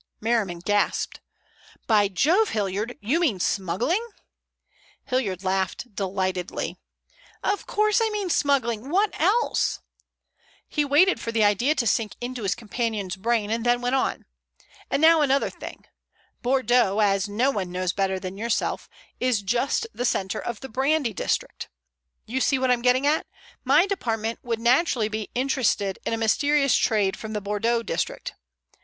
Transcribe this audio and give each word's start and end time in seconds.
Merriman 0.19 0.57
gasped. 0.61 1.19
"By 1.85 2.07
Jove, 2.07 2.49
Hilliard! 2.49 2.97
You 3.01 3.19
mean 3.19 3.39
smuggling?" 3.39 4.03
Hilliard 5.05 5.43
laughed 5.43 5.93
delightedly. 5.93 6.75
"Of 7.43 7.67
course 7.67 8.01
I 8.03 8.09
mean 8.09 8.31
smuggling, 8.31 8.89
what 8.89 9.11
else?" 9.21 9.79
He 10.67 10.83
waited 10.83 11.19
for 11.19 11.31
the 11.31 11.43
idea 11.43 11.75
to 11.75 11.85
sink 11.85 12.15
into 12.19 12.41
his 12.41 12.55
companion's 12.55 13.15
brain, 13.15 13.51
and 13.51 13.63
then 13.63 13.79
went 13.79 13.93
on: 13.93 14.25
"And 14.89 15.03
now 15.03 15.21
another 15.21 15.51
thing. 15.51 15.85
Bordeaux, 16.41 16.97
as 16.97 17.29
no 17.29 17.51
one 17.51 17.71
knows 17.71 17.93
better 17.93 18.19
than 18.19 18.39
yourself, 18.39 18.89
is 19.19 19.43
just 19.43 19.85
the 19.93 20.03
center 20.03 20.39
of 20.39 20.61
the 20.61 20.69
brandy 20.69 21.13
district. 21.13 21.69
You 22.25 22.41
see 22.41 22.57
what 22.57 22.71
I'm 22.71 22.81
getting 22.81 23.05
at. 23.05 23.27
My 23.63 23.85
department 23.85 24.39
would 24.41 24.59
naturally 24.59 25.09
be 25.09 25.29
interested 25.35 25.99
in 26.07 26.11
a 26.11 26.17
mysterious 26.17 26.75
trade 26.75 27.15
from 27.15 27.33
the 27.33 27.41
Bordeaux 27.41 27.83
district. 27.83 28.33